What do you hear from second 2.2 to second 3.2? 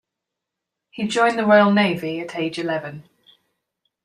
at age eleven.